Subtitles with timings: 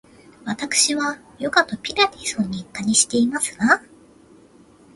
[0.45, 3.83] わたくしはヨガとピラティスを日課にしていますわ